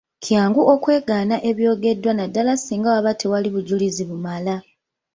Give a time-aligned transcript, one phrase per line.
[0.23, 4.55] Kyangu okwewakana ebyogeddwa naddala singa waba tewaliiwo bujulizi bumala.